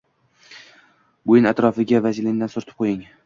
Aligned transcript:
Bo’yin 1.31 1.49
atrofiga 1.51 2.03
vazelindan 2.07 2.53
surtib 2.57 2.81
qoying. 2.83 3.05